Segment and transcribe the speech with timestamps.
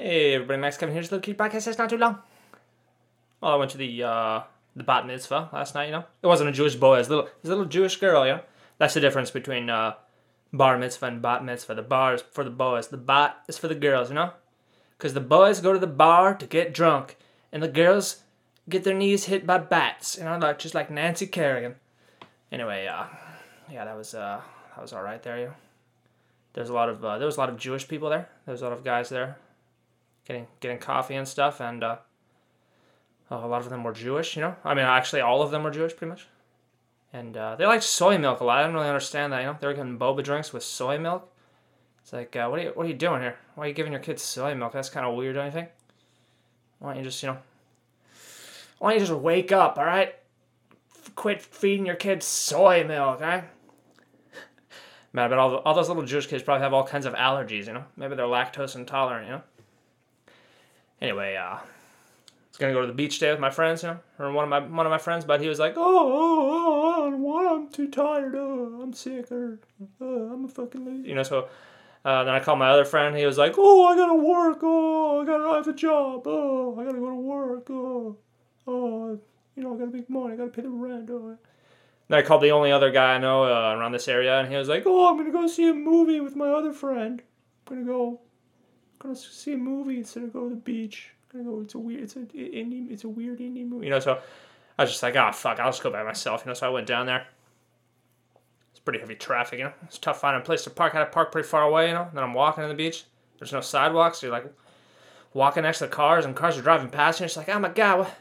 [0.00, 1.66] Hey everybody, Max Kevin here's the Little Cute Podcast.
[1.66, 2.20] It's not too long.
[3.40, 4.42] Well, I went to the uh,
[4.76, 5.86] the bat mitzvah last night.
[5.86, 6.94] You know, it wasn't a Jewish boy.
[6.94, 8.24] It was a little, it was a little Jewish girl.
[8.24, 8.40] You know,
[8.78, 9.94] that's the difference between uh,
[10.52, 11.74] bar mitzvah and bat mitzvah.
[11.74, 12.86] The bar is for the boys.
[12.86, 14.08] The bat is for the girls.
[14.08, 14.34] You know,
[14.96, 17.16] because the boys go to the bar to get drunk,
[17.50, 18.22] and the girls
[18.68, 20.16] get their knees hit by bats.
[20.16, 21.74] You know, like just like Nancy Kerrigan.
[22.52, 23.06] Anyway, uh,
[23.68, 24.40] yeah, that was uh,
[24.76, 25.40] that was all right there.
[25.40, 25.54] You.
[26.52, 28.28] There's a lot of uh, there was a lot of Jewish people there.
[28.46, 29.38] There was a lot of guys there,
[30.28, 31.96] getting getting coffee and stuff, and uh,
[33.30, 34.36] a lot of them were Jewish.
[34.36, 36.26] You know, I mean, actually, all of them were Jewish, pretty much.
[37.12, 38.58] And uh, they liked soy milk a lot.
[38.58, 39.40] I didn't really understand that.
[39.40, 41.32] You know, they were getting boba drinks with soy milk.
[42.02, 43.36] It's like, uh, what are you what are you doing here?
[43.54, 44.72] Why are you giving your kids soy milk?
[44.72, 45.70] That's kind of weird, don't you think?
[46.78, 47.38] Why don't you just you know?
[48.78, 49.78] Why don't you just wake up?
[49.78, 50.14] All right,
[51.18, 53.44] quit feeding your kids soy milk, all right?
[55.12, 57.66] Man, but all, the, all those little Jewish kids probably have all kinds of allergies,
[57.66, 57.84] you know?
[57.96, 59.42] Maybe they're lactose intolerant, you know?
[61.00, 61.60] Anyway, uh, I
[62.50, 64.50] was gonna go to the beach day with my friends, you know, or one of
[64.50, 67.48] my one of my friends, but he was like, "Oh, oh, oh I don't want.
[67.48, 68.34] I'm too tired.
[68.34, 69.60] Oh, I'm sick, or
[70.00, 71.22] oh, I'm a fucking lazy," you know.
[71.22, 71.48] So
[72.04, 73.16] uh, then I called my other friend.
[73.16, 74.58] He was like, "Oh, I gotta work.
[74.62, 76.22] Oh, I gotta I have a job.
[76.26, 77.70] Oh, I gotta go to work.
[77.70, 78.16] Oh,
[78.66, 79.20] oh,
[79.54, 80.34] you know, I gotta make money.
[80.34, 81.10] I gotta pay the rent.
[81.10, 81.38] Oh."
[82.08, 84.56] Then I called the only other guy I know uh, around this area, and he
[84.56, 87.22] was like, "Oh, I'm gonna go see a movie with my other friend.
[87.68, 88.20] I'm gonna go,
[88.98, 91.10] gonna see a movie instead of go to the beach.
[91.32, 91.62] I'm gonna go.
[91.62, 92.02] It's a weird.
[92.02, 92.90] It's a indie.
[92.90, 93.86] It's a weird indie movie.
[93.86, 94.20] You know." So
[94.78, 95.60] I was just like, "Ah, oh, fuck.
[95.60, 96.54] I'll just go by myself." You know.
[96.54, 97.26] So I went down there.
[98.70, 99.58] It's pretty heavy traffic.
[99.58, 99.72] You know.
[99.84, 100.94] It's tough finding a place to park.
[100.94, 101.88] I had to park pretty far away.
[101.88, 102.02] You know.
[102.02, 103.04] And then I'm walking to the beach.
[103.38, 104.18] There's no sidewalks.
[104.18, 104.52] So you're like
[105.34, 107.26] walking next to the cars, and cars are driving past you.
[107.26, 108.16] It's like, "Oh my god, what?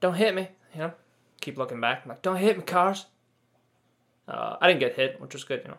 [0.00, 0.92] don't hit me." You know
[1.42, 2.02] keep looking back.
[2.04, 3.06] I'm like, don't hit me, cars.
[4.26, 5.78] Uh, I didn't get hit, which was good, you know.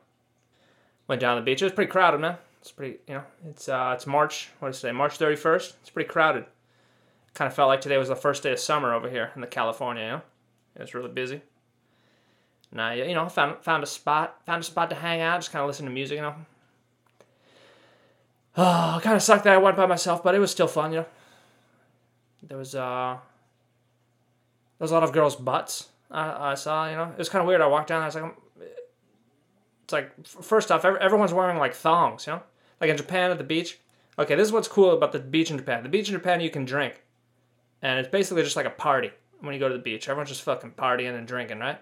[1.07, 1.61] Went down the beach.
[1.61, 2.37] It was pretty crowded, man.
[2.63, 4.49] It's pretty, you know, it's uh, it's March.
[4.59, 4.91] What did I say?
[4.93, 5.73] March 31st.
[5.81, 6.45] It's pretty crowded.
[7.33, 9.47] Kind of felt like today was the first day of summer over here in the
[9.47, 10.03] California.
[10.03, 10.21] You know,
[10.75, 11.41] it was really busy.
[12.71, 15.51] And I, you know, found found a spot, found a spot to hang out, just
[15.51, 16.35] kind of listen to music, you know.
[18.55, 20.99] Oh, kind of sucked that I went by myself, but it was still fun, you
[20.99, 21.05] know.
[22.43, 23.17] There was uh
[24.77, 26.89] there was a lot of girls' butts I, I saw.
[26.89, 27.59] You know, it was kind of weird.
[27.59, 27.99] I walked down.
[27.99, 28.37] There, I was like,
[29.83, 32.25] it's like first off, everyone's wearing like thongs.
[32.25, 32.43] You know,
[32.79, 33.79] like in Japan at the beach.
[34.17, 35.83] Okay, this is what's cool about the beach in Japan.
[35.83, 37.01] The beach in Japan you can drink,
[37.81, 40.07] and it's basically just like a party when you go to the beach.
[40.07, 41.79] Everyone's just fucking partying and drinking, right?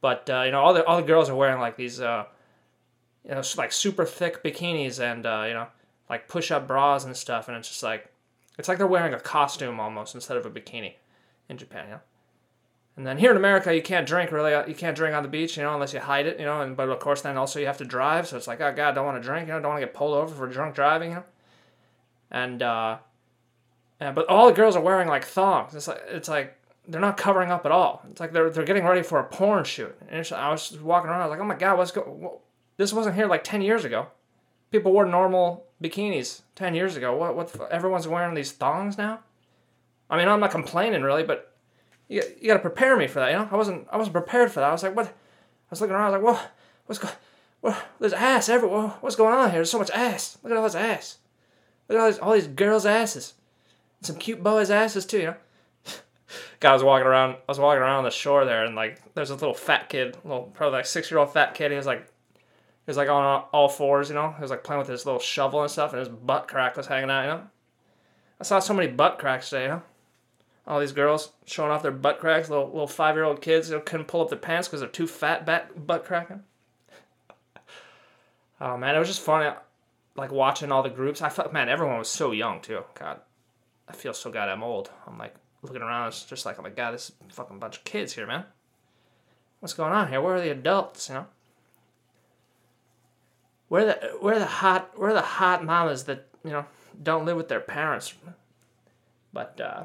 [0.00, 2.24] But uh, you know, all the all the girls are wearing like these, uh,
[3.24, 5.66] you know, like super thick bikinis and uh, you know,
[6.08, 8.10] like push up bras and stuff, and it's just like,
[8.58, 10.94] it's like they're wearing a costume almost instead of a bikini
[11.48, 12.00] in Japan, you know.
[13.00, 14.50] And then here in America, you can't drink really.
[14.68, 16.60] You can't drink on the beach, you know, unless you hide it, you know.
[16.60, 18.94] And but of course, then also you have to drive, so it's like, oh God,
[18.94, 21.08] don't want to drink, you know, don't want to get pulled over for drunk driving,
[21.08, 21.24] you know.
[22.30, 22.98] And uh,
[23.98, 25.74] but all the girls are wearing like thongs.
[25.74, 26.58] It's like it's like
[26.88, 28.02] they're not covering up at all.
[28.10, 29.96] It's like they're they're getting ready for a porn shoot.
[30.10, 32.28] And I was walking around, I was like, oh my God, what's going?
[32.76, 34.08] This wasn't here like ten years ago.
[34.70, 37.16] People wore normal bikinis ten years ago.
[37.16, 37.72] What what?
[37.72, 39.20] Everyone's wearing these thongs now.
[40.10, 41.49] I mean, I'm not complaining really, but
[42.10, 43.30] you, you got to prepare me for that.
[43.30, 44.68] You know, I wasn't I wasn't prepared for that.
[44.68, 45.06] I was like, what?
[45.06, 46.12] I was looking around.
[46.12, 46.50] I was like, what?
[46.86, 47.14] What's going?
[47.60, 47.86] What?
[48.00, 48.94] There's ass everywhere.
[49.00, 49.58] What's going on here?
[49.58, 50.36] There's so much ass.
[50.42, 51.18] Look at all this ass.
[51.88, 53.34] Look at all these all these girls' asses.
[54.00, 55.18] And some cute boys' asses too.
[55.20, 55.36] You know.
[56.60, 57.34] Guy was walking around.
[57.34, 60.50] I was walking around the shore there, and like, there's a little fat kid, little
[60.52, 61.70] probably like six year old fat kid.
[61.70, 62.00] He was like,
[62.34, 64.32] he was like on all fours, you know.
[64.32, 66.88] He was like playing with his little shovel and stuff, and his butt crack was
[66.88, 67.42] hanging out, you know.
[68.40, 69.82] I saw so many butt cracks today, you know
[70.70, 73.80] all these girls showing off their butt cracks, little little five year old kids who
[73.80, 76.44] couldn't pull up their pants because they're too fat back butt cracking.
[78.60, 79.50] oh man, it was just funny,
[80.14, 81.22] like watching all the groups.
[81.22, 82.84] I felt man, everyone was so young too.
[82.94, 83.18] God,
[83.88, 84.92] I feel so goddamn old.
[85.08, 88.12] I'm like looking around, it's just like oh my god, this fucking bunch of kids
[88.12, 88.44] here, man.
[89.58, 90.22] What's going on here?
[90.22, 91.08] Where are the adults?
[91.08, 91.26] You know.
[93.66, 96.64] Where the where the hot where the hot mamas that you know
[97.02, 98.14] don't live with their parents?
[99.32, 99.84] But uh,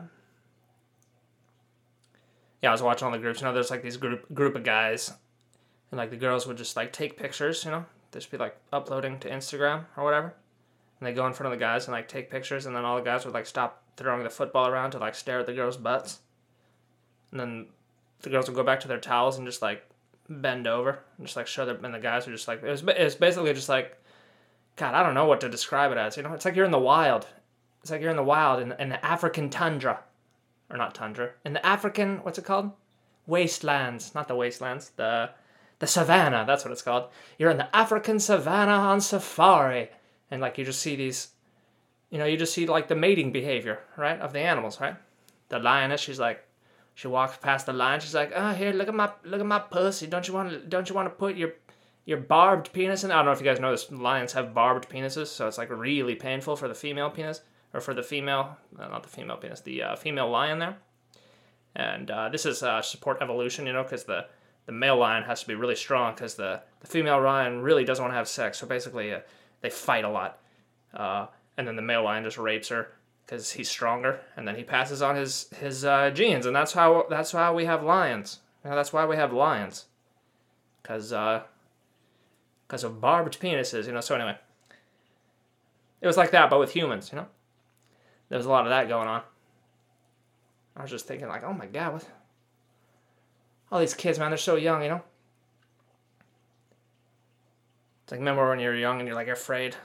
[2.65, 3.41] yeah, I was watching all the groups.
[3.41, 5.13] You know, there's like these group group of guys,
[5.91, 7.63] and like the girls would just like take pictures.
[7.63, 10.33] You know, they just be like uploading to Instagram or whatever,
[10.99, 12.95] and they go in front of the guys and like take pictures, and then all
[12.95, 15.77] the guys would like stop throwing the football around to like stare at the girls'
[15.77, 16.21] butts,
[17.29, 17.67] and then
[18.23, 19.87] the girls would go back to their towels and just like
[20.27, 22.83] bend over and just like show their and the guys were just like it was
[22.87, 23.95] it's basically just like
[24.75, 26.33] God I don't know what to describe it as you know?
[26.33, 27.27] It's like you're in the wild.
[27.83, 29.99] It's like you're in the wild in, in the African tundra
[30.69, 32.71] or not tundra, in the African, what's it called?
[33.27, 35.31] Wastelands, not the wastelands, the
[35.79, 37.09] the savannah, that's what it's called.
[37.37, 39.89] You're in the African savannah on safari.
[40.31, 41.29] And like you just see these
[42.09, 44.95] you know, you just see like the mating behavior, right, of the animals, right?
[45.49, 46.45] The lioness, she's like,
[46.93, 47.99] she walks past the lion.
[47.99, 50.07] She's like, "Oh, here, look at my look at my pussy.
[50.07, 51.53] Don't you want to don't you want to put your
[52.05, 53.91] your barbed penis in?" I don't know if you guys know this.
[53.91, 57.41] Lions have barbed penises, so it's like really painful for the female penis
[57.75, 60.77] or for the female, uh, not the female penis, the uh, female lion there.
[61.75, 64.27] And uh, this is uh, support evolution, you know, because the
[64.65, 68.01] the male lion has to be really strong because the the female lion really doesn't
[68.01, 68.57] want to have sex.
[68.57, 69.19] So basically, uh,
[69.59, 70.39] they fight a lot,
[70.93, 71.27] uh,
[71.57, 72.93] and then the male lion just rapes her
[73.25, 75.81] because he's stronger, and then he passes on his his
[76.13, 78.39] genes, and that's how that's how we have lions.
[78.63, 79.85] You know, that's why we have lions,
[80.81, 81.09] because
[82.67, 83.85] because of barbed penises.
[83.85, 84.01] You know.
[84.01, 84.37] So anyway,
[85.99, 87.09] it was like that, but with humans.
[87.11, 87.27] You know,
[88.29, 89.21] there was a lot of that going on.
[90.75, 92.07] I was just thinking, like, oh my god, what?
[93.71, 94.83] All these kids, man, they're so young.
[94.83, 95.01] You know.
[98.03, 99.75] It's like remember when you're young and you're like afraid.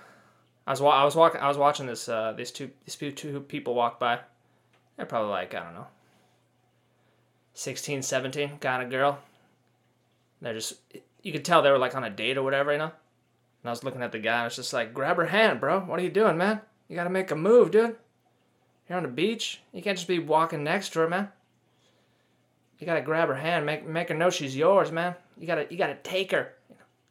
[0.67, 3.41] I was wa- I was walking I was watching this uh these two these two,
[3.41, 4.21] people walk by.
[4.97, 5.87] They're probably like, I don't know.
[7.55, 9.19] 16, 17 kind of girl.
[10.43, 10.75] They're just
[11.23, 12.85] you could tell they were like on a date or whatever, you know?
[12.85, 15.81] And I was looking at the guy, I was just like, grab her hand, bro.
[15.81, 16.61] What are you doing, man?
[16.89, 17.97] You gotta make a move, dude.
[18.91, 19.61] You're on the beach.
[19.73, 21.29] You can't just be walking next to her, man.
[22.81, 25.15] You gotta grab her hand, make make her know she's yours, man.
[25.39, 26.55] You gotta you gotta take her.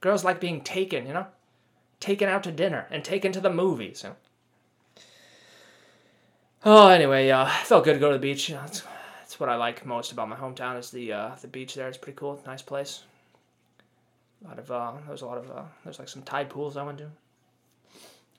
[0.01, 1.27] Girls like being taken, you know?
[2.01, 4.03] Taken out to dinner and taken to the movies.
[4.03, 4.15] You know?
[6.65, 8.49] Oh, anyway, uh, felt good to go to the beach.
[8.49, 8.83] You know, that's,
[9.19, 11.87] that's what I like most about my hometown is the uh, the beach there.
[11.87, 13.03] It's pretty cool, nice place.
[14.43, 16.83] A lot of uh, there's a lot of uh, there's like some tide pools I
[16.83, 17.05] went to.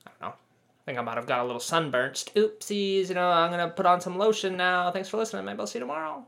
[0.05, 0.35] I don't know.
[0.81, 2.25] I think I might have got a little sunburnt.
[2.35, 3.29] Oopsies, you know.
[3.29, 4.91] I'm gonna put on some lotion now.
[4.91, 5.45] Thanks for listening.
[5.45, 6.25] Maybe I'll see you tomorrow.